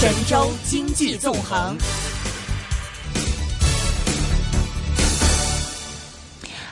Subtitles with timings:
[0.00, 1.76] 神州经济纵横。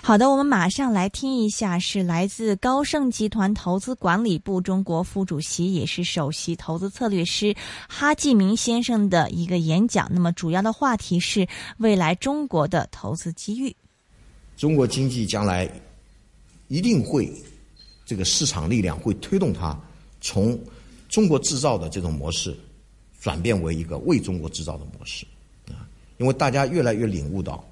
[0.02, 7.54] 好的，我们马上来听一下，是来自高盛集团投资管理部中国副主席，也是首席投资策略师
[7.86, 10.08] 哈继明先生的一个演讲。
[10.10, 13.76] 那么，主要的话题是未来中国的投资机遇。
[14.56, 15.70] 中国经济将来
[16.68, 17.30] 一定会，
[18.06, 19.78] 这个市场力量会推动它
[20.18, 20.58] 从
[21.10, 22.56] 中国制造的这种模式
[23.28, 25.26] 转变为一个为中国制造的模式
[25.66, 25.84] 啊！
[26.16, 27.62] 因为大家越来越领悟到，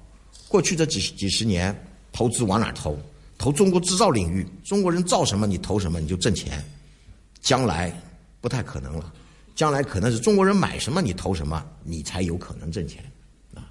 [0.47, 1.75] 过去这几几十年。
[2.11, 2.95] 投资往哪投？
[3.39, 6.63] 投中国制造领域，中国人造什么你投什么你就挣钱。
[7.41, 7.91] 将来
[8.39, 9.11] 不太可能了，
[9.55, 13.03] 将来可能是中国人买什么你投什么，你才有可能挣钱
[13.55, 13.65] 啊。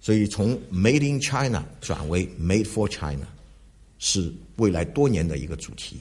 [0.00, 3.26] 所以从 Made in China 转为 Made for China
[3.98, 6.00] 是未来多年的一个主题。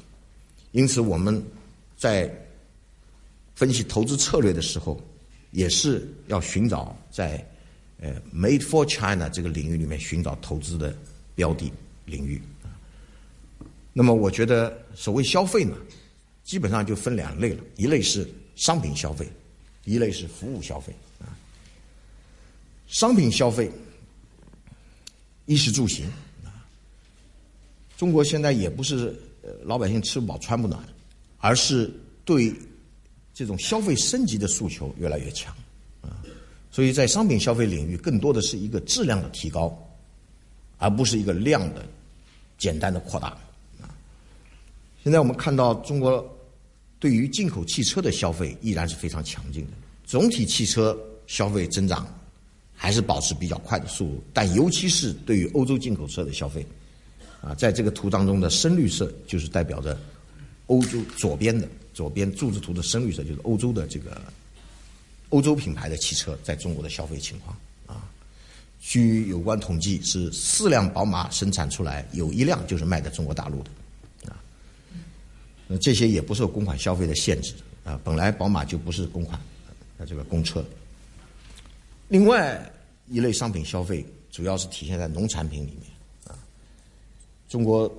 [0.71, 1.43] 因此我们
[1.97, 2.33] 在
[3.61, 4.99] 分析投资策略的时候，
[5.51, 7.47] 也是要寻找在
[7.99, 10.97] 呃 Made for China 这个领域里面寻找投资的。
[11.33, 11.71] 标的
[12.05, 12.39] 领域，
[13.93, 15.75] 那么我觉得所谓消费呢，
[16.43, 19.27] 基本上就分两类了，一类是商品消费，
[19.85, 21.33] 一类是服务消费啊。
[22.85, 23.71] 商品消费，
[25.45, 26.05] 衣食住行
[26.43, 26.67] 啊，
[27.97, 29.17] 中国现在也不是
[29.63, 30.83] 老百姓吃不饱穿不暖，
[31.37, 31.91] 而是
[32.25, 32.53] 对
[33.41, 35.51] 这种消费升级的诉求越来越强
[36.01, 36.21] 啊，
[36.69, 39.75] 所以在商品消费领域，更多的是一个质量的提高。
[40.83, 41.85] 而不是一个量的
[42.57, 43.27] 简单的扩大
[43.79, 43.93] 啊！
[45.03, 46.27] 现在我们看到中国
[46.99, 49.73] 对于进口汽车的消费依然是非常强劲的，
[50.05, 52.07] 总体汽车消费增长
[52.73, 56.65] 还是保持比较快的速度，但尤其是对于欧洲进口车的消费
[57.43, 59.95] 啊，在这个图当中的深绿色就是代表着
[60.65, 64.21] 欧洲左边的左边柱子图的深绿色就是欧洲的这个
[65.29, 68.09] 欧洲品牌的汽车在中国的消费情况啊。
[68.79, 73.69] 据有关统计，是四辆宝马生产出来，有一辆就是卖在中国大陆的，
[74.31, 74.41] 啊，
[75.67, 77.99] 那这些也不受公款消费的限制啊。
[78.03, 79.39] 本来宝马就不是公款，
[79.97, 80.65] 那，这个公车。
[82.07, 82.59] 另外
[83.07, 85.83] 一类商品消费，主要是体现在农产品里面
[86.27, 86.33] 啊。
[87.47, 87.89] 中国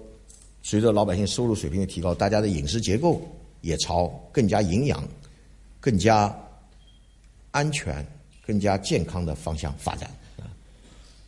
[0.62, 3.22] 随着老百姓收入水平的提高，大家的饮食结构
[3.62, 5.02] 也朝更加营养、
[5.80, 6.32] 更加
[7.50, 8.06] 安全、
[8.46, 10.44] 更加健康的方向发展啊。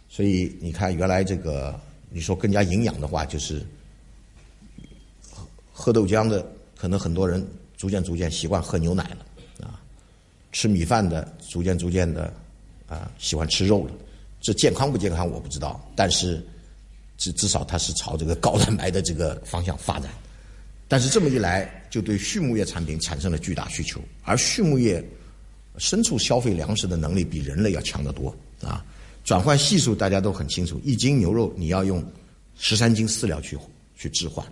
[0.09, 1.75] 所以你看，原来这个
[2.11, 3.65] 你说更加营养的话，就是
[5.73, 6.47] 喝豆浆的，
[6.77, 7.45] 可能很多人
[7.77, 9.81] 逐渐逐渐习惯喝牛奶了啊；
[10.53, 12.33] 吃米饭的，逐渐逐渐的
[12.87, 13.93] 啊喜欢吃肉了。
[14.41, 16.45] 这健康不健康我不知道，但是
[17.17, 20.11] 至至少它是朝这个高蛋白的这个方向发展。
[20.87, 25.03] 但是这么一来，就对畜牧业产品产生了巨大需求，而畜牧业
[25.79, 28.85] 牲畜消费粮食的能力比人类要强得多啊。
[29.25, 32.05] 转换系数大家都很清楚，一斤牛肉你要用
[32.57, 33.59] 十三斤饲料去
[33.97, 34.45] 去置换，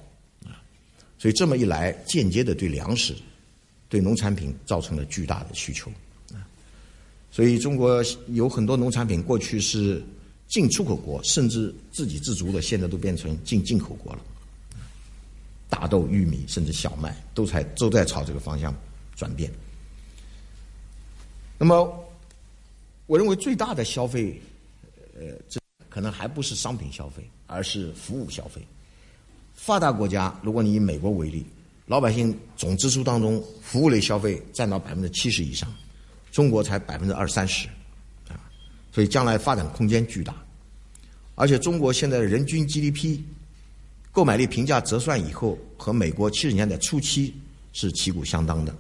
[0.46, 0.56] 啊，
[1.18, 3.14] 所以这么一来，间接的对粮食、
[3.90, 5.90] 对农产品造成了巨大的需求，
[6.32, 6.40] 啊，
[7.30, 10.02] 所以中国有很多农产品过去是
[10.48, 14.22] 进出口国，甚至自给自足的，现在都变成进进口国了，
[15.72, 18.74] 大豆、玉米甚至小麦都在都在朝这个方向
[19.16, 19.50] 转变。
[21.56, 22.04] 那么，
[23.06, 24.38] 我认为最大的消费。
[25.14, 28.60] 呃，这可能还不是商品消费，而是服务消费。
[29.54, 31.44] 发达国家，如果你以美国为例，
[31.86, 35.72] 老百姓总支出当中，服务类消费占到百分之七十以上，
[36.32, 37.68] 中国才百分之二三十，
[38.28, 38.40] 啊，
[38.90, 40.34] 所以将来发展空间巨大。
[41.34, 43.20] 而且中国现在的人均 GDP
[44.12, 47.34] 购买力评价折算以后，和美国七十年代初期
[47.72, 48.72] 是旗鼓相当的，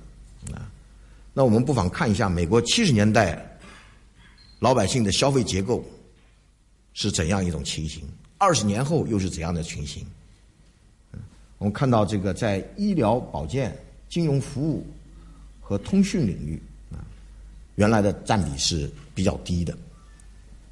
[0.52, 0.70] 啊，
[1.34, 3.58] 那我们不妨看一下美国七十年代
[4.60, 5.84] 老百姓的消费结构。
[6.94, 8.02] 是怎样一种情形？
[8.36, 10.04] 二十年后又是怎样的情形？
[11.56, 13.74] 我们看到这个在医疗保健、
[14.10, 14.86] 金融服务
[15.58, 17.00] 和通讯领域啊，
[17.76, 19.74] 原来的占比是比较低的。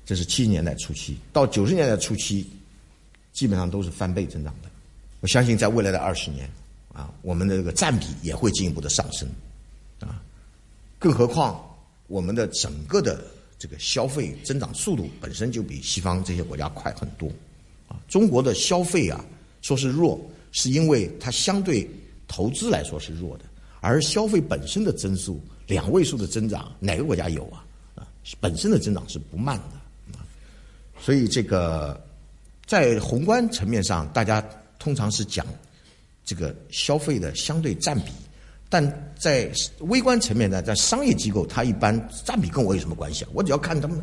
[0.04, 2.46] 这是七十年代初期，到九十年代初期，
[3.32, 4.68] 基本上都是翻倍增长的。
[5.20, 6.50] 我相信在未来的二十年
[6.92, 9.28] 啊，我们的这个占比也会进一步的上升
[10.00, 10.22] 啊。
[10.98, 11.60] 更何况
[12.06, 13.22] 我们的整个的。
[13.60, 17.28] 这个消费增长速度本身就比西方这些国家快很多，
[17.88, 19.22] 啊，中国的消费啊
[19.60, 20.18] 说是弱，
[20.50, 21.86] 是因为它相对
[22.26, 23.44] 投资来说是弱的，
[23.82, 27.62] 而消费本身的增速两位数的增长，哪个国家有啊？
[27.96, 28.08] 啊，
[28.40, 30.24] 本身的增长是不慢的，啊，
[30.98, 32.02] 所以这个
[32.70, 34.40] 在宏观层面上，大家
[34.78, 35.44] 通常是讲
[36.24, 38.12] 这个消费的相对占比
[38.68, 39.50] 但在
[39.80, 41.92] 微观层面呢，在商业机构，它一般
[42.24, 43.30] 占比跟我有什么关系啊？
[43.34, 44.00] 我只要看他们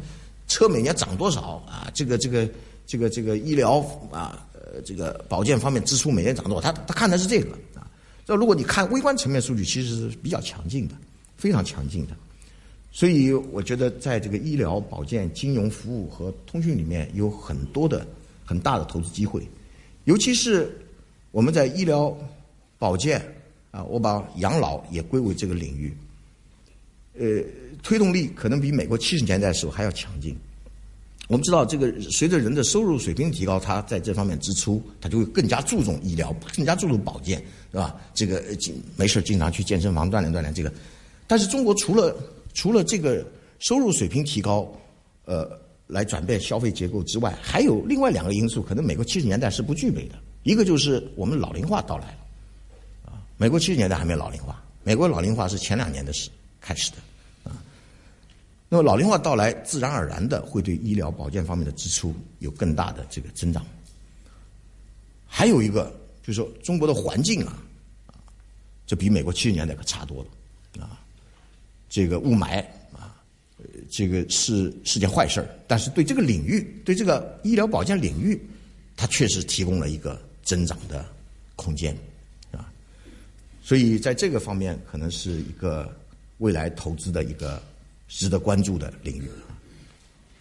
[0.49, 2.45] 车每年涨多少啊，这个这个
[2.85, 3.77] 这个这个医疗
[4.11, 7.87] 啊，呃，这个保健方面支出每年涨多少，他他看的是这个啊。
[8.25, 10.95] 这如果你看微观层面数据，其实是比较强劲的，
[11.37, 12.11] 非常强劲的。
[12.91, 18.05] 所以我觉得，在这个医疗保健、金融服务和通讯里面，有很多的
[18.47, 19.47] 很大的投资机会，
[20.05, 20.75] 尤其是
[21.29, 22.17] 我们在医疗
[22.79, 23.21] 保健。
[23.69, 25.95] 啊，我把养老也归为这个领域，
[27.19, 27.43] 呃，
[27.83, 30.35] 推动力可能比美国七十年代的时候还要强劲。
[31.27, 37.37] 我们知道，这个随着人的收入水平提高，他在这方面支出，他就会更加注重医疗，更加注重保健，
[37.71, 37.95] 是吧？
[38.15, 38.41] 这个
[38.95, 40.73] 没事经常去健身房锻炼锻炼这个。
[41.27, 42.15] 但是中国除了
[42.53, 43.23] 除了这个
[43.59, 44.67] 收入水平提高，
[45.25, 50.15] 呃，来转变消费结构之外，还有另外两个因素，可能美国七十年代是不具备的。
[50.43, 52.17] 一个就是我们老龄化到来了。
[53.05, 56.29] 啊美国七十年代还没有老龄化，美国老龄化是前两年的事
[56.59, 56.97] 开始的，
[57.43, 57.55] 啊，
[58.67, 63.65] 那么老龄化到来，自然而然的会对医疗保健方面的支出有更大的这个增长。
[65.27, 65.93] 还有一个
[66.23, 67.61] 就是说，中国的环境啊，
[68.87, 70.25] 这比美国七十年代可差多
[70.73, 70.99] 了，啊，
[71.89, 72.65] 这个雾霾，
[73.89, 78.39] 这个是是件坏事儿，但是对这个领域，对这个医疗保健领域，
[78.95, 81.05] 它确实提供了一个增长的
[81.55, 81.95] 空间。
[82.51, 82.71] 啊
[83.61, 85.93] 所以，在这个方面，可能是一个
[86.37, 87.61] 未来投资的一个
[88.07, 89.29] 值得关注的领域。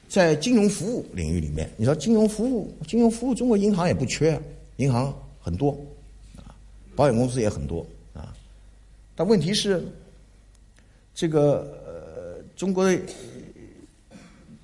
[0.09, 4.41] 在金融服务领域里面，你说金融服务，金融服务，中国银行也不缺，
[4.77, 5.77] 银行很多，
[6.37, 6.55] 啊，
[6.95, 7.85] 保险公司也很多，
[8.15, 8.33] 啊，
[9.17, 9.85] 但问题是，
[11.13, 11.76] 这个，
[12.57, 12.99] 中国的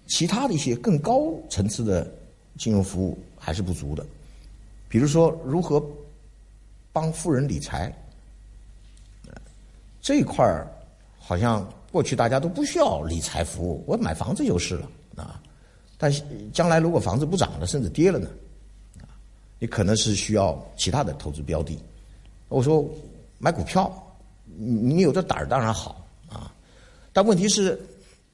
[0.07, 2.11] 其他的一些更高层次的
[2.59, 4.05] 金融服务还是不足的，
[4.89, 5.85] 比如说如何
[6.93, 7.95] 帮富人理财。
[10.01, 10.67] 这一块儿
[11.17, 15.41] 好像过去大家都不需要理财服务，我买房子就是了啊。
[15.97, 18.29] 但是将来如果房子不涨了，甚至跌了呢，
[19.61, 21.79] 你可能是需要其他的投资标的。
[22.49, 22.85] 我说
[23.39, 23.91] 买股票，
[24.57, 26.02] 你有这胆儿当然好，
[27.13, 27.79] 但问题是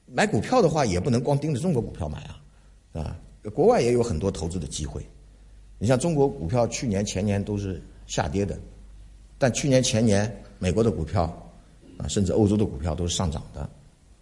[0.05, 2.41] 买股票的话也不能光盯着中国股票买啊，
[2.93, 3.17] 啊，
[3.53, 5.05] 国外也有很多投资的机会。
[5.77, 8.57] 你像中国股票去年前年都是下跌的，
[9.37, 11.45] 但去年前年美国的股票。
[12.01, 13.59] 啊，甚至欧洲的股票都是上涨的，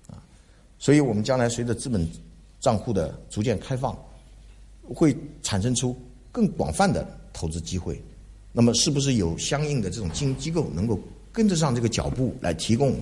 [0.07, 0.17] 啊，
[0.79, 2.09] 所以我们将来随着资本
[2.59, 3.95] 账户的逐渐开放，
[4.81, 5.95] 会产生出
[6.31, 8.01] 更广泛的投资机会。
[8.51, 10.99] 那么，是不是有相应的这种金融机构能够
[11.31, 12.95] 跟得上这个脚步，来提供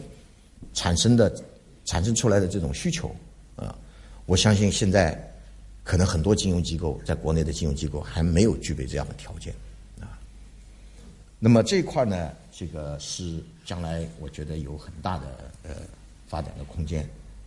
[0.73, 1.33] 产生的、
[1.85, 3.15] 产生出来的这种需求？
[3.55, 3.75] 啊，
[4.25, 5.17] 我相信现在
[5.83, 9.53] 可能很多金融机构在国内的金融机构还没有具备这样的条件，
[9.99, 10.19] 啊。
[11.39, 13.43] 那么这一块呢，这个是。
[13.65, 15.71] 将来我觉得有很大的呃
[16.27, 17.01] 发展的空间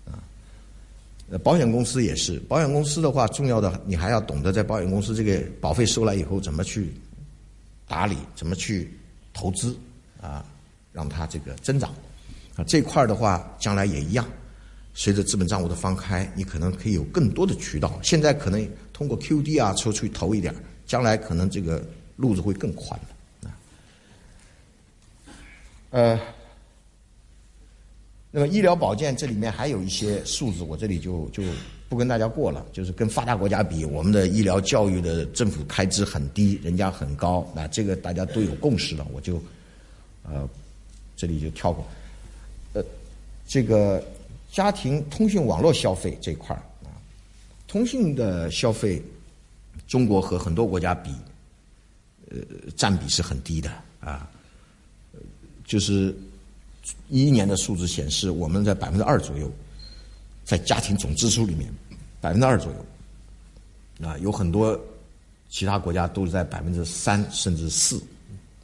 [0.05, 0.19] 啊。
[1.31, 6.93] 呃，保险公司也是，保险公司的话，重要的你还要懂得在保险公司这个保费收来以后怎么去
[7.87, 8.93] 打理，怎么去
[9.33, 9.79] 投资
[10.21, 10.45] 啊，
[10.93, 11.95] 让它这个增长
[12.59, 12.65] 啊。
[12.67, 14.29] 这块的话，将来也一样，
[14.93, 17.99] 随着资本账户的放开，你可能可以有更多的渠道。
[18.03, 20.55] 现在可能通过 QD 啊，抽出去投一点，
[20.87, 21.83] 将来可能这个
[22.17, 23.51] 路子会更宽的。
[25.91, 26.21] 呃，
[28.31, 31.43] 那么医疗保健这里面还有一些数字，我这里就就
[31.89, 32.67] 不跟大家过了。
[32.75, 39.43] 就是跟发达国家比，我们的医疗教育的政府开支很低，人家很高，那这个大家都有共识了，我就
[40.25, 40.47] 呃
[41.17, 41.87] 这里就跳过。
[42.73, 42.85] 呃，
[43.47, 44.03] 这个
[44.51, 46.93] 家庭通讯网络消费这块儿啊，
[47.67, 49.03] 通讯的消费，
[49.87, 51.11] 中国和很多国家比，
[52.31, 52.39] 呃，
[52.77, 53.71] 占比是很低的
[54.01, 54.29] 啊。
[55.65, 56.17] 就是
[57.11, 59.53] 一一年的数字显示，我们在百分之二左右，
[60.43, 61.71] 在家庭总支出里面，
[62.23, 64.81] 百分之二左右，啊，有很多
[65.51, 67.99] 其他国家都是在百分之三甚至四，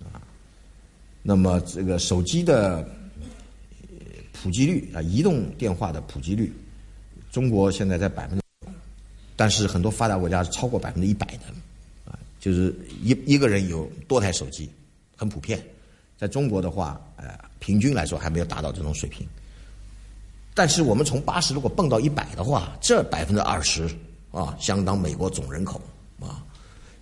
[0.02, 0.16] 啊，
[1.22, 2.88] 那么这个手机的
[4.34, 6.52] 普及率啊，移动电话的普及率，
[7.32, 8.68] 中国现在在百分之，
[9.36, 14.68] 但是很多发达国家是超过百分之一百的，啊，就是一一个人有多台手机，
[15.16, 15.64] 很普遍。
[16.18, 19.26] 在中国的话，呃，平均来说还没有达到这种水平。
[20.52, 23.88] 但是我们从八十如果蹦到一百的话，这百分之二十
[24.30, 25.80] 啊，相当美国总人口
[26.20, 26.44] 啊，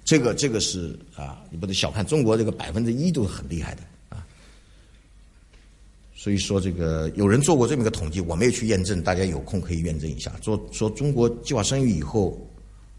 [0.05, 3.83] 这个这个是啊，你不能小看中国这个百分之一都是很厉害的。
[6.23, 10.33] 所以说这个有人做过这么一个统计，我没有去验证，大家有空可以验证一下。
[10.41, 12.39] 说说中国计划生育以后，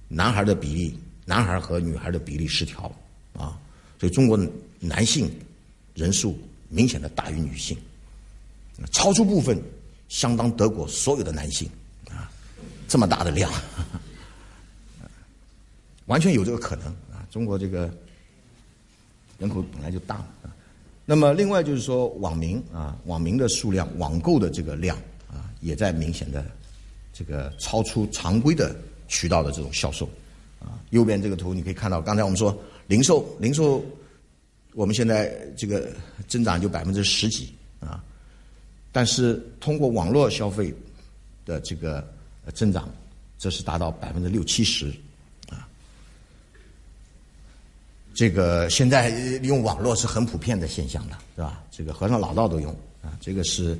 [0.09, 2.91] 男孩的比例，男孩和女孩的比例失调
[3.31, 3.57] 啊，
[3.97, 4.37] 所以中国
[4.79, 5.31] 男性。
[5.95, 6.35] 人数
[6.69, 7.77] 明显的大于女性。
[8.91, 9.61] 超出部分
[10.09, 11.69] 相当德国所有的男性
[12.09, 12.31] 啊，
[12.89, 13.51] 这么大的量，
[16.07, 17.21] 完全有这个可能啊！
[17.29, 17.93] 中国这个
[19.37, 20.52] 人口本来就大啊。
[21.05, 24.97] 那么另外就是说，网民啊，网民的数量、网购的这个量
[25.29, 26.45] 啊，也在明显的
[27.11, 28.75] 这个超出常规的
[29.07, 30.09] 渠道的这种销售
[30.59, 30.79] 啊。
[30.91, 32.57] 右边这个图你可以看到，刚才我们说
[32.87, 33.83] 零售，零售
[34.73, 35.91] 我们现在这个
[36.27, 38.01] 增长就百分之十几啊。
[38.91, 40.73] 但是通过网络消费
[41.45, 42.07] 的这个
[42.53, 42.89] 增长，
[43.37, 44.87] 这是达到百分之六七十，
[45.49, 45.67] 啊，
[48.13, 49.09] 这个现在
[49.41, 51.63] 用网络是很普遍的现象了，是吧？
[51.71, 53.77] 这个和尚老道都用啊，这个是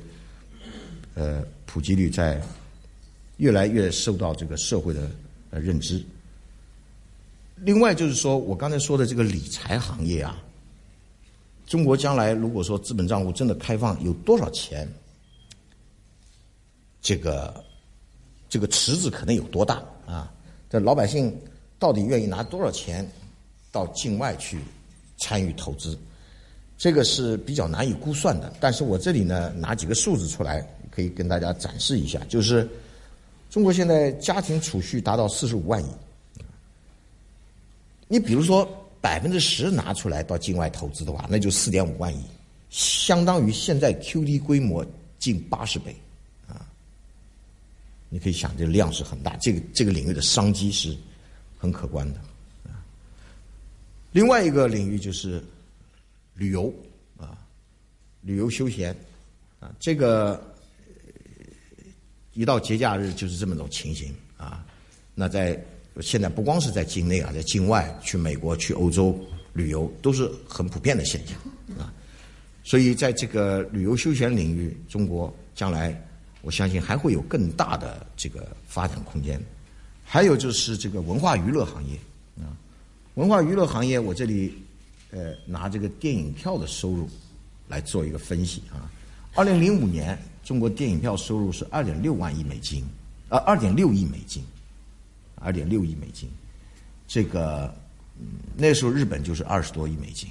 [1.14, 2.42] 呃普及率在
[3.36, 5.08] 越来越受到这个社会的
[5.50, 6.04] 呃认知。
[7.56, 10.42] 另外就是说我刚才说的这个理财行业啊，
[11.66, 14.88] 中国将来如果说资本账户真的开放，有多少钱？
[17.00, 17.62] 这个
[18.48, 20.32] 这个池子可能有多大啊？
[20.68, 21.32] 这老百姓
[21.78, 23.08] 到底愿意拿多少钱
[23.74, 24.60] 到境外去
[25.18, 25.98] 参与投资？
[26.78, 28.52] 这个是比较难以估算的。
[28.60, 32.20] 但是我这里呢拿几个数字出来，可以跟大家展示一下。
[32.28, 32.68] 就是
[33.50, 35.88] 中国现在家庭储蓄达到四十五万亿，
[38.06, 38.64] 你比如说
[39.00, 42.22] 百分之十拿出来到境外投资的话，那就四点五万亿，
[42.70, 44.86] 相当于现在 QD 规模
[45.18, 45.94] 近八十倍。
[48.10, 50.96] 你可以想，这个量是很大，这个这个领域的商机是
[51.58, 52.20] 很可观的。
[54.14, 55.42] 另外一个领域就是
[56.34, 56.72] 旅游
[57.16, 57.36] 啊，
[58.22, 58.94] 旅游休闲
[59.58, 60.40] 啊，这个
[62.32, 64.64] 一到节假日就是这么种情形啊。
[65.16, 65.60] 那在
[66.00, 69.18] 现在不光是在境内啊，在境外去美国、去欧洲
[69.52, 71.36] 旅游都是很普遍的现象
[71.76, 71.92] 啊。
[72.62, 76.00] 所以在这个旅游休闲领域，中国将来。
[76.42, 79.42] 我相信还会有更大的这个发展空间，
[80.04, 81.96] 还有就是这个文化娱乐行业
[82.36, 82.52] 啊，
[83.14, 84.52] 文化娱乐行业，我这里
[85.10, 87.08] 呃拿这个电影票的收入
[87.68, 88.90] 来做一个分析啊。
[89.34, 92.84] 二零零五年，中国电影票收入是二点六万亿美金，
[93.28, 94.42] 呃，二点六亿美金，
[95.36, 96.28] 二点六亿美金。
[97.06, 97.72] 这个
[98.56, 100.28] 那时候日本就是二十多亿美金，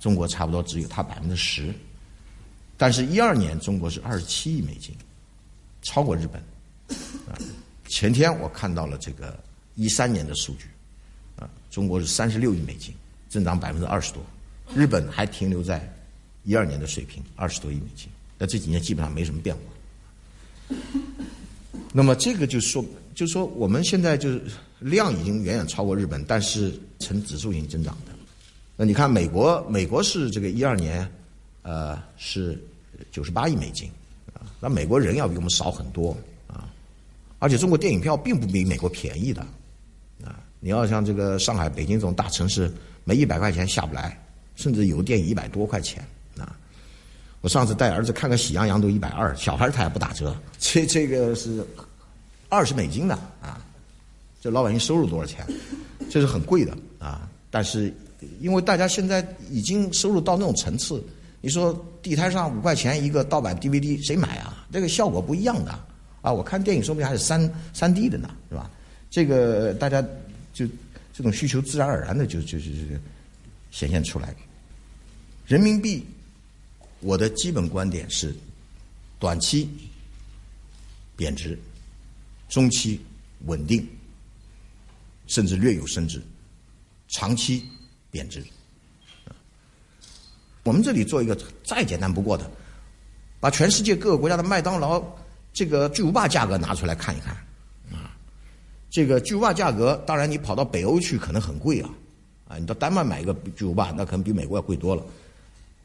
[0.00, 1.74] 中国差不多只有它百分之十，
[2.78, 4.94] 但是一二年中国是二十七亿美金。
[5.82, 6.40] 超过日本，
[7.88, 9.38] 前天我看到了这个
[9.74, 10.66] 一三年的数据，
[11.72, 12.94] 中国是三十六亿美金，
[13.30, 14.22] 增长百分之二十多，
[14.76, 15.90] 日本还停留在
[16.44, 20.76] 一二年的水平，二十多亿美金，那这几年基本上没什么变化。
[21.94, 24.42] 那么这个就说，就说我们现在就是
[24.80, 28.12] 量已经远远超过日本，但是呈指数型增长的。
[28.76, 31.10] 那你看美国，美国是这个一二年，
[31.62, 32.62] 呃，是
[33.10, 33.90] 九十八亿美金
[34.34, 34.44] 啊。
[34.60, 36.14] 那美国人要比我们少很多
[36.46, 36.68] 啊，
[37.38, 39.46] 而且中国电影票并不比美国便宜的。
[40.64, 42.70] 你要像这个上海、北京这种大城市，
[43.02, 44.16] 没一百块钱下不来，
[44.54, 46.00] 甚至有电影一百多块钱
[46.38, 46.56] 啊。
[47.40, 51.66] 我上次带儿子看个《喜羊羊》都一百二，小孩他也不打折，这这个是
[52.48, 53.60] 二十美金的啊。
[54.40, 55.44] 这老百姓收入多少钱？
[56.08, 57.28] 这是很贵的啊。
[57.50, 57.92] 但是
[58.40, 61.04] 因为大家现在已经收入到那种层次。
[61.40, 64.64] 你说地摊上五块钱一个盗版 DVD，谁买啊？
[64.70, 65.76] 这个效果不一样的
[66.20, 66.32] 啊！
[66.32, 68.70] 我看电影说不定还是三三 D 的呢，是吧？
[69.10, 70.00] 这个大家
[70.52, 70.66] 就
[71.12, 72.96] 这种需求自然而然的就就就就
[73.70, 74.34] 显现出来。
[75.46, 76.06] 人民币，
[77.00, 78.34] 我的基本观点是，
[79.18, 79.68] 短期
[81.16, 81.58] 贬值，
[82.48, 83.00] 中期
[83.46, 83.86] 稳定，
[85.26, 86.22] 甚至略有升值，
[87.08, 87.64] 长期
[88.10, 88.44] 贬值。
[90.64, 92.48] 我们这里做一个再简单不过的，
[93.40, 95.02] 把全世界各个国家的麦当劳
[95.52, 97.36] 这个巨无霸价格拿出来看一看，
[98.92, 101.88] 这个巨无霸价格，当然你跑到北欧去可能很贵啊，
[102.46, 105.02] 啊，你到丹麦买一个巨无霸，那可能比美国要贵多了。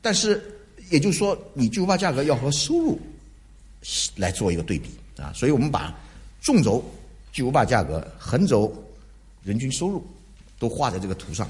[0.02, 0.44] 但是
[0.90, 3.00] 也就是说，你巨无霸价格要和收入
[4.18, 5.98] 来做一个对比啊，所以我们把
[6.42, 6.84] 纵轴
[7.32, 8.72] 巨无霸价格、横轴
[9.42, 10.06] 人均收入
[10.60, 11.50] 都画在这个图上。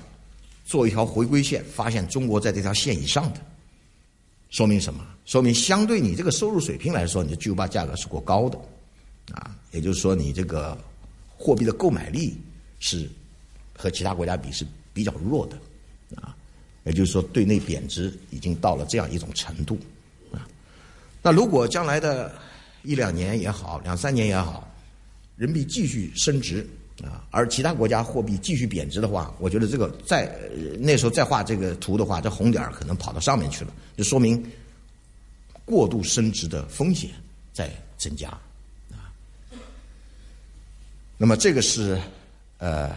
[0.63, 3.39] 做一条回归线，发现中国在这条线以上的，
[4.49, 5.03] 说明什么？
[5.25, 8.59] 说明相对你这个收入水平来说，你的巨无霸价格是过高的，
[9.31, 10.77] 啊，也就是说你这个
[11.37, 12.35] 货币的购买力
[12.79, 13.07] 是
[13.77, 15.57] 和其他国家比是比较弱的，
[16.21, 16.35] 啊，
[16.83, 19.77] 也就是说对内贬值已经到了这样一种程度，
[20.31, 20.47] 啊，
[21.21, 22.33] 那如果将来的
[22.83, 24.67] 一两年也好，两三年也好，
[25.35, 26.67] 人民币继续升值。
[27.03, 30.35] 啊，而其他国家货币继续贬值的话，我觉得这个再
[30.79, 34.43] 那时候再画这个图的话，这红点儿可能跑到上面去了，就说明
[35.63, 37.11] 过度升值的风险
[37.53, 38.35] 在增加。
[41.17, 41.99] 那么这个是
[42.57, 42.95] 呃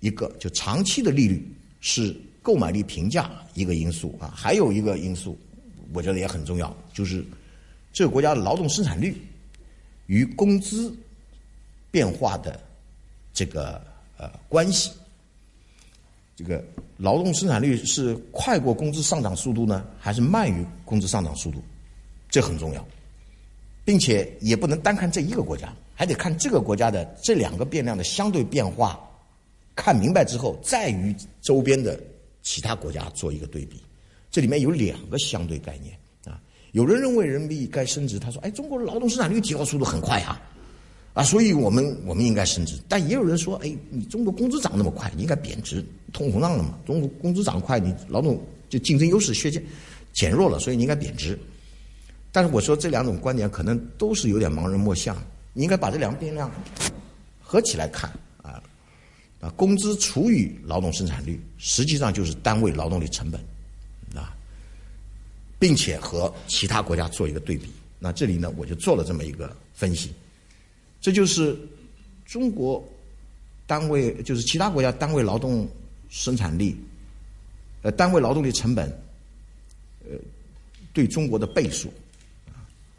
[0.00, 1.46] 一个就长期的利率
[1.80, 5.38] 是购买力评价一个因素啊，还有一个因素
[5.92, 7.24] 我觉得也很重要，就是
[7.92, 9.16] 这个国家的劳动生产率
[10.06, 10.94] 与工资
[11.90, 12.60] 变化的
[13.32, 13.80] 这个
[14.16, 14.90] 呃关系。
[16.36, 16.64] 这个
[16.96, 21.62] 劳动生产率是快过工资上涨速度呢，还是慢于工资上涨速度？
[22.28, 22.84] 这很重要，
[23.84, 29.00] 并且也不能单看这一个国家，还得看这个国家的这两个变量的相对变化。
[29.76, 31.98] 看明白之后，再与周边的
[32.42, 33.80] 其他国家做一个对比。
[34.30, 36.40] 这里面有两个相对概念啊。
[36.72, 40.40] 有人认为人民币该升值，他说：“哎，中国的劳动生产率提高速度很快啊。”
[41.14, 45.80] 啊，所以我们我们应该升值，但也有人说，哎，你中国工资涨那么快，你应该贬值，
[46.12, 46.76] 通膨胀了嘛？
[46.84, 49.64] 中国工资涨快，你劳动就竞争优势削减
[50.12, 51.38] 减弱了，所以你应该贬值。
[52.32, 55.16] 但是我说这两种观点可能都是有点盲人摸象，
[55.54, 56.50] 你应该把这两个变量
[57.40, 58.10] 合起来看
[58.42, 58.62] 啊
[59.40, 63.40] 啊，工资除以劳动生产率，实际上就是单位劳动力成本
[64.14, 64.36] 啊，
[65.58, 67.70] 并且和其他国家做一个对比。
[67.98, 70.12] 那这里呢，我就做了这么一个分析。
[71.00, 71.56] 这就是
[72.26, 72.82] 中国
[73.66, 75.68] 单位，就是其他国家单位劳动
[76.08, 76.76] 生产力，
[77.82, 78.88] 呃，单位劳动力成本，
[80.04, 80.16] 呃，
[80.92, 81.92] 对中国的倍数。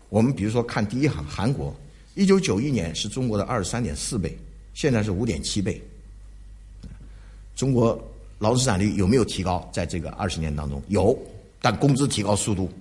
[0.09, 1.75] 我们比如说看第一行，韩国，
[2.15, 4.37] 一九九一年是中国的二十三点四倍，
[4.73, 5.81] 现在是五点七倍。
[7.55, 7.95] 中国
[8.39, 9.69] 劳动生产率有没有提高？
[9.71, 11.17] 在这个二十年当中有，
[11.61, 12.71] 但工资提高速度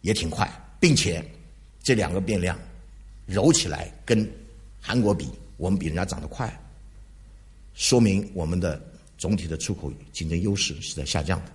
[0.00, 1.24] 也挺快，并且
[1.82, 2.58] 这两个变量
[3.26, 4.28] 揉起来跟。
[4.80, 6.48] 韩国比我们比人家涨得快，
[7.74, 8.80] 说明我们的
[9.18, 11.52] 总体的出口竞争优势是在下降的。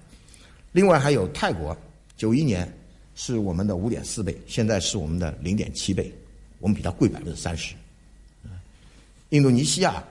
[0.74, 1.76] 另外还有泰国，
[2.18, 2.72] 九一年
[3.16, 6.14] 是我们的五点四倍，现在是我们的零点七倍，
[6.64, 7.76] 我们比它贵百分之三十。
[9.32, 10.02] 印度尼西亚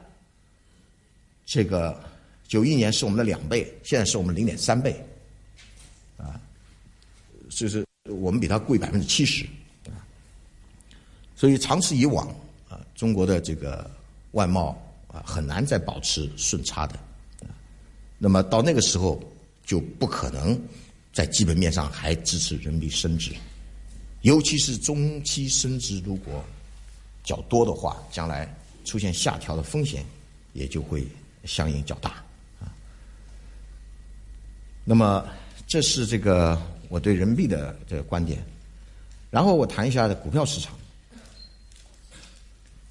[1.46, 1.98] 这个
[2.46, 5.02] 九一年是我们的两倍，现在是我们零点三倍，
[6.18, 6.38] 啊，
[7.48, 9.46] 就是我们比它贵百分之七十。
[11.34, 12.28] 所以长此以往。
[12.68, 13.90] 啊中国的这个
[14.32, 14.70] 外贸
[15.08, 16.98] 啊，很难再保持顺差的，
[18.18, 19.18] 那么到那个时候
[19.64, 20.60] 就不可能
[21.12, 23.32] 在基本面上还支持人民币升值，
[24.22, 26.44] 尤其是中期升值如果
[27.22, 28.52] 较多的话，将来
[28.84, 30.04] 出现下调的风险
[30.52, 31.06] 也就会
[31.44, 32.10] 相应较大
[32.60, 32.72] 啊。
[34.84, 35.24] 那么
[35.66, 38.44] 这是这个我对人民币的这个观点，
[39.30, 40.76] 然后我谈一下股票市场。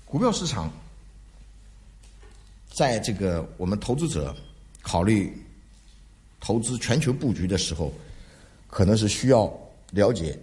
[0.05, 0.69] 股票市场，
[2.69, 4.35] 在这个我们投资者
[4.81, 5.33] 考虑
[6.41, 7.93] 投资全球布局的时候，
[8.67, 9.49] 可能是需要
[9.91, 10.37] 了解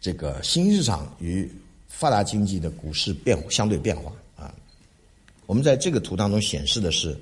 [0.00, 1.50] 这个新兴市场与
[1.88, 4.54] 发达经济的股市变相对变化啊。
[5.46, 7.18] 我们在这个图当中显示的是，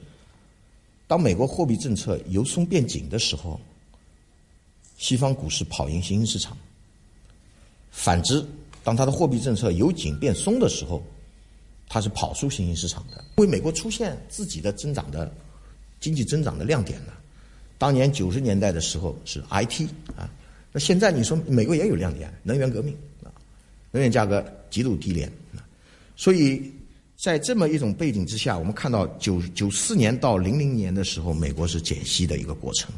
[1.06, 3.60] 当美国货币政策由松变紧的时候，
[4.98, 6.56] 西方股市跑赢新兴市场；
[7.90, 8.44] 反之，
[8.82, 11.02] 当它的货币政策由紧变松的时候，
[11.88, 15.32] 它是跑输新兴市场的，因为美国出现自己的增长的
[16.00, 17.14] 经济增长的亮点了。
[17.78, 20.28] 当年九十年代的时候是 IT 啊，
[20.72, 23.32] 那现在你说美国也有亮点，能源革命啊，
[23.90, 25.64] 能源价格极度低廉啊，
[26.16, 26.70] 所以
[27.16, 32.94] 在这么一种背景之下，我们看到九九四年到零零年的时候，美国是减息的一个过程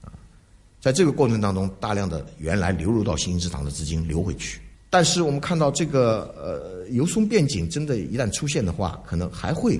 [0.00, 0.12] 啊，
[0.80, 4.60] 在这个过程当中，大量的原来流入到新兴市场的资金流回去。
[4.88, 9.78] 但是我们看到这个呃由松变紧，真的，一旦出现的话，可能还会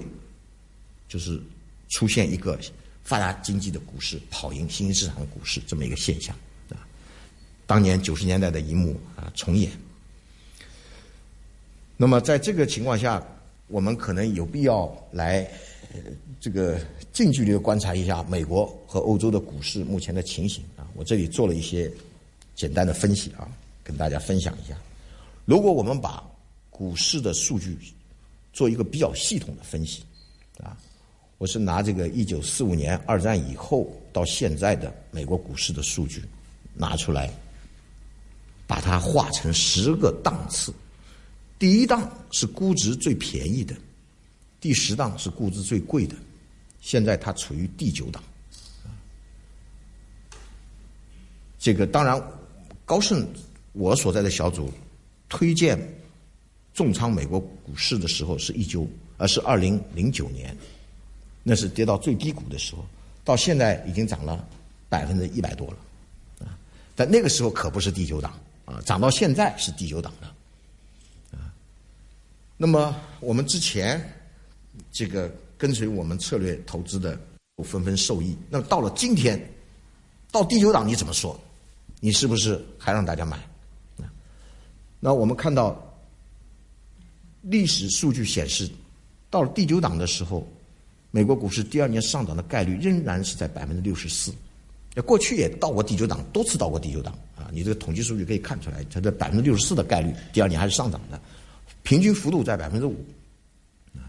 [1.09, 1.40] 就是
[1.88, 2.59] 出现一个
[3.05, 6.37] 发达经济的股市跑赢新兴市场的股市这么一个现象。
[7.66, 9.70] 当年九十年代的一幕啊重演。
[11.96, 13.24] 那么在这个情况下，
[13.68, 15.48] 我们可能有必要来
[16.40, 16.79] 这个
[17.12, 20.87] 近距离的观察一下美国和欧洲的股市目前的情形啊。
[20.94, 21.90] 我这里做了一些
[22.55, 23.48] 简单的分析啊，
[23.83, 24.77] 跟大家分享一下。
[25.44, 26.22] 如果我们把
[26.68, 27.79] 股市的数据
[28.53, 30.03] 做一个比较系统的分析，
[30.62, 30.77] 啊，
[31.38, 36.22] 我是拿这个一九四五年二战以后到现在的美国股市的数据
[36.74, 37.31] 拿出来，
[38.66, 40.72] 把它划成十个档次，
[41.59, 43.74] 第一档是估值最便宜的，
[44.61, 46.16] 第十档是估值最贵的，
[46.81, 48.22] 现在它处于第九档，
[51.59, 52.22] 这个当然
[52.85, 53.27] 高盛
[53.72, 54.72] 我所在的小组。
[55.27, 55.77] 推荐
[56.74, 60.57] 重仓美国股市的时候是一九，而是二零零九年，
[61.42, 62.87] 那是跌到最低谷的时候，
[63.24, 64.46] 到现在已经涨了
[64.88, 65.77] 百分之一百多了，
[66.46, 66.57] 啊，
[66.94, 71.53] 但那个时候可不是第九档，啊，涨到现在是第九档的，啊，
[72.57, 74.03] 那么我们之前
[74.90, 77.18] 这个跟随我们策略投资的
[77.57, 79.40] 都纷纷受益，那么到了今天，
[80.31, 81.38] 到第九档你怎么说？
[82.00, 83.38] 你是不是还让大家买？
[85.00, 85.79] 那我们看到
[87.42, 88.70] 历史数据显示，
[89.29, 90.46] 到了第九档的时候，
[91.11, 94.33] 美国股市第二年上涨的概率仍然是在百分之六十四。
[94.94, 97.50] 那过去也到过第九档，多次到过第九档啊！
[97.52, 101.20] 你这个统计数据可以看出来，它的百分之六十四的概率，第二年还是上涨的，
[101.83, 102.94] 平均幅度在百分之五。
[103.94, 104.07] 啊，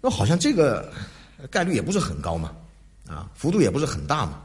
[0.00, 0.92] 那好像这个
[1.50, 2.56] 概率也不是很高嘛，
[3.06, 4.42] 啊，幅度也不是很大嘛。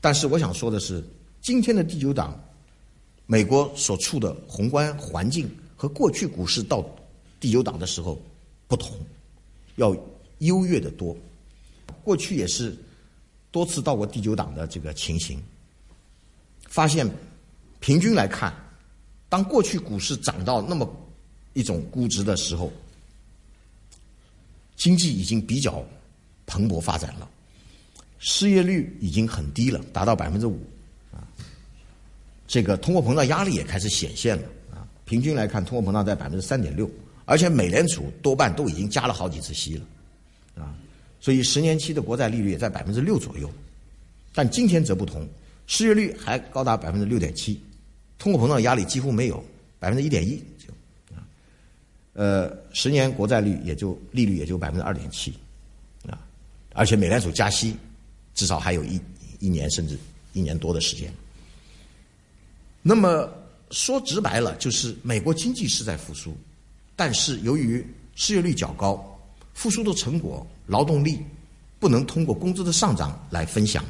[0.00, 1.04] 但是我想说的是，
[1.42, 2.38] 今天的第九档。
[3.30, 6.82] 美国所处的宏观环境和过去股市到
[7.38, 8.18] 第九档的时候
[8.66, 8.96] 不同，
[9.76, 9.94] 要
[10.38, 11.14] 优越的多。
[12.02, 12.74] 过去也是
[13.50, 15.42] 多次到过第九档的这个情形，
[16.68, 17.08] 发现
[17.80, 18.54] 平均来看，
[19.28, 20.88] 当过去股市涨到那么
[21.54, 22.72] 一种估值的时候，
[24.76, 25.84] 经济已经比较
[26.46, 27.28] 蓬勃发展了，
[28.18, 30.60] 失业率已经很低了，达到百分之五
[31.10, 31.26] 啊。
[32.46, 34.86] 这个通货膨胀压力也开始显现了啊！
[35.04, 36.90] 平均来看，通货膨胀在百分之三点六，
[37.24, 39.84] 而且美联储多半都已经加了好几次息了，
[41.20, 43.50] 所以十年期的国债利率也在百分之六左右。
[44.34, 45.28] 但今天则不同，
[45.66, 47.60] 失业率还高达百分之六点七，
[48.18, 49.42] 通货膨胀压力几乎没有，
[49.80, 50.72] 百分之一点一就
[51.16, 51.26] 啊，
[52.12, 55.34] 呃，十年国债率也就利率也就百分之二点七，
[56.08, 56.20] 啊，
[56.74, 57.74] 而且美联储加息
[58.34, 59.00] 至少还有一
[59.40, 59.98] 一年甚至
[60.34, 61.12] 一年多的时间。
[62.80, 63.28] 那么
[63.70, 66.36] 说直白了，就是美国经济是在复苏，
[66.94, 69.20] 但是由于失业率较高，
[69.52, 71.18] 复苏的成果劳动力
[71.80, 73.84] 不能通过工资的上涨来分享，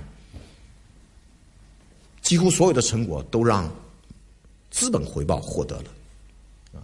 [2.22, 3.70] 几乎所有的成果都让
[4.70, 5.90] 资本回报获得了，
[6.74, 6.80] 啊，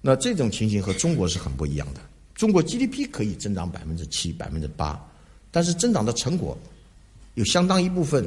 [0.00, 2.00] 那这种情形和中国是很不一样的。
[2.34, 4.98] 中国 GDP 可以增长百分之七、百分之八，
[5.50, 6.56] 但是增长的成果
[7.34, 8.26] 有相当一部分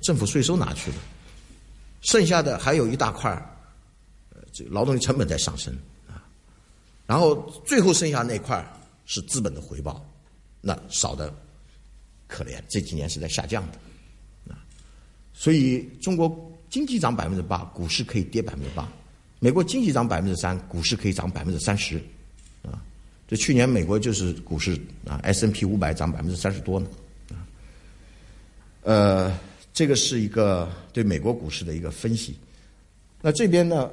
[0.00, 0.96] 政府税收拿去了。
[2.00, 3.30] 剩下的还有一大块
[4.30, 5.76] 呃，这劳动力成本在上升
[6.08, 6.24] 啊，
[7.06, 7.36] 然后
[7.66, 8.64] 最后剩下那块
[9.10, 10.08] 是资本的回报，
[10.60, 11.34] 那少的
[12.28, 14.62] 可怜，这几年是在下降的啊，
[15.32, 16.30] 所以中国
[16.70, 18.84] 经济涨百分之八，股市可以跌百分之八；
[19.40, 22.00] 美国经济涨百分之三，股市可以涨百分之三十
[22.62, 22.80] 啊。
[23.26, 26.88] 这去年美国就是股市啊，S N P 五百涨百分之三十多呢
[27.30, 27.42] 啊，
[28.82, 29.38] 呃。
[29.72, 32.36] 这个是一个对美国股市的一个分析。
[33.22, 33.88] 那这边呢，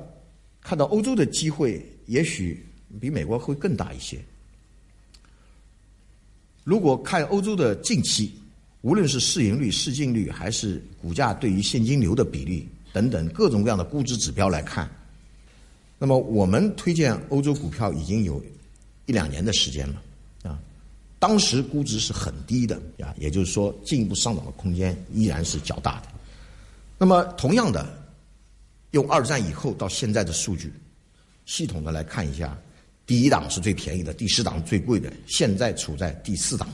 [0.60, 2.66] 看到欧洲的机会也许
[3.00, 4.18] 比美国会更大一些。
[6.68, 8.30] 如果看欧洲的近期，
[8.82, 14.86] 无论是市盈率、市净率，还是股价对于现金流的比例等等各种各样的估值指标来看，
[15.98, 18.44] 那么我们推荐欧洲股票已经有
[19.06, 20.02] 一两年的时间了
[20.44, 20.60] 啊。
[21.20, 26.08] 当时估值是很低的啊，也就是说进一步上涨的空间依然是较大的。
[26.98, 27.98] 那么同样的，
[28.92, 30.74] 用二战以后到现在的数据，
[31.46, 32.60] 系统的来看一下，
[33.08, 36.70] 第一档是最便宜的，第十档最贵的，现在处在第四档，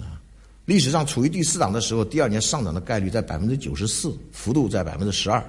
[0.00, 0.20] 啊，
[0.64, 5.44] 历史上处于第四档的时候，第二年上涨的概率在百分之九十四，幅度在百分之十二，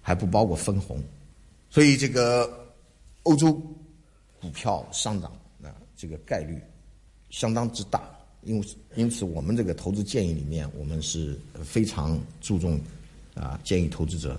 [0.00, 1.02] 还不包括分红，
[1.70, 2.48] 所以这个
[3.24, 3.52] 欧洲
[4.40, 5.32] 股票上涨
[5.64, 6.56] 啊，这个概率。
[7.30, 8.02] 相当之大，
[8.42, 12.76] 因为因此我们这个投资建议里面，我们是非常注重
[13.34, 14.36] 啊，建议投资者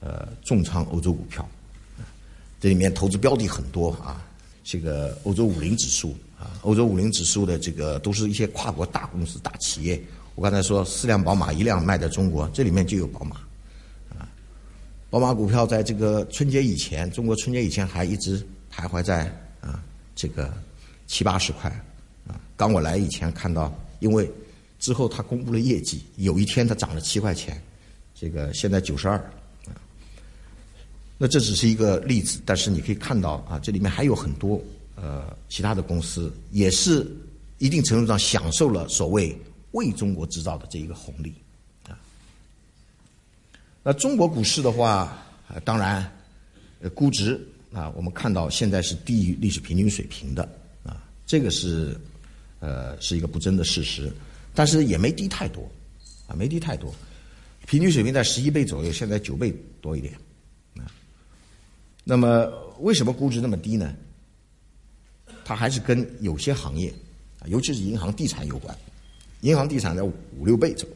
[0.00, 1.48] 呃重仓欧洲股票，
[2.62, 4.22] 这里面投资标的很多啊，
[4.62, 10.00] 这个欧洲五零指数啊，欧洲五零指数的这个都是一些跨国大公司、大企业。
[10.36, 13.34] 我刚才说四辆宝马一辆卖在中国，这里面就有宝马
[14.16, 14.30] 啊，
[15.10, 18.38] 宝马股票在这个春节以前，中国春节以前还一直
[18.72, 19.24] 徘徊在
[19.60, 19.82] 啊
[20.14, 20.54] 这个
[21.08, 21.84] 七八十块。
[22.56, 24.30] 当我来以前看到，因为
[24.78, 27.60] 之后他公布了业绩，有一天它涨了七块钱，
[28.14, 29.20] 这个现在九十二，
[31.22, 34.60] 那这只是一个例子，但是你可以看到啊，这里面还有很多
[34.96, 37.06] 呃其他的公司也是
[37.58, 39.32] 一定程度上享受了所谓
[39.70, 41.32] 为中国制造的这一个红利，
[41.88, 41.94] 啊，
[43.84, 45.16] 那中国股市的话，
[45.64, 46.12] 当然
[46.92, 47.40] 估值
[47.72, 50.42] 啊，我们看到现在是低于历史平均水平的
[50.82, 51.96] 啊，这个是。
[52.58, 54.08] 呃，是一个不争的事实，
[54.54, 55.68] 但是也没低太多，
[56.28, 56.94] 啊，没低太多，
[57.66, 60.14] 平均水平在十一倍左右，现在九倍多一点，
[62.04, 63.94] 那么为什么估值那么低呢？
[65.44, 66.92] 它还是跟有些行业，
[67.46, 68.76] 尤其是银行、地产有关，
[69.40, 70.86] 银行、地产在五六倍走，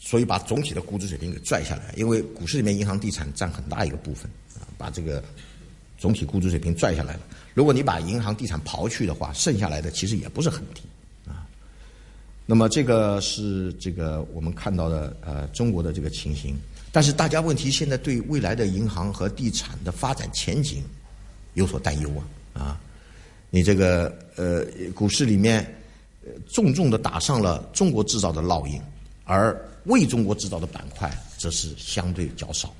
[0.00, 1.94] 所以把总体的估值水平给拽下来。
[1.96, 5.22] 因为股市里面银行、地产占很大一个部分啊，把这个
[5.96, 7.20] 总体估值水平拽下来了。
[7.54, 10.82] 如果你把银行、地产刨去的话，剩下来的其实也不是很低
[11.28, 11.46] 啊。
[12.44, 16.56] 那么这个是这个我们看到的呃中国的这个情形。
[16.96, 20.82] 但是大家问题现在对未来的银行和地产的发展前景
[21.52, 22.10] 有所担忧
[22.54, 22.80] 啊啊！
[23.50, 25.78] 你这个呃股市里面
[26.48, 28.80] 重重的打上了中国制造的烙印，
[29.24, 29.54] 而
[29.84, 32.74] 为中国制造的板块则是相对较少